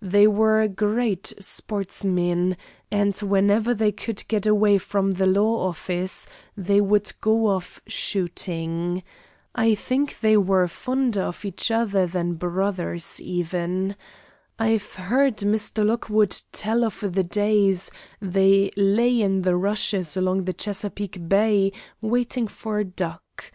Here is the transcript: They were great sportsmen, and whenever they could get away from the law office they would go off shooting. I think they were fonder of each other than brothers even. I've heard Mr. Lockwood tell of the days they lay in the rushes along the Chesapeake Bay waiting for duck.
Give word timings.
They 0.00 0.28
were 0.28 0.68
great 0.68 1.32
sportsmen, 1.40 2.56
and 2.92 3.16
whenever 3.16 3.74
they 3.74 3.90
could 3.90 4.22
get 4.28 4.46
away 4.46 4.78
from 4.78 5.10
the 5.10 5.26
law 5.26 5.66
office 5.66 6.28
they 6.56 6.80
would 6.80 7.10
go 7.20 7.48
off 7.48 7.80
shooting. 7.88 9.02
I 9.52 9.74
think 9.74 10.20
they 10.20 10.36
were 10.36 10.68
fonder 10.68 11.22
of 11.22 11.44
each 11.44 11.72
other 11.72 12.06
than 12.06 12.34
brothers 12.34 13.20
even. 13.20 13.96
I've 14.60 14.94
heard 14.94 15.38
Mr. 15.38 15.84
Lockwood 15.84 16.40
tell 16.52 16.84
of 16.84 17.00
the 17.00 17.24
days 17.24 17.90
they 18.22 18.70
lay 18.76 19.20
in 19.20 19.42
the 19.42 19.56
rushes 19.56 20.16
along 20.16 20.44
the 20.44 20.52
Chesapeake 20.52 21.28
Bay 21.28 21.72
waiting 22.00 22.46
for 22.46 22.84
duck. 22.84 23.50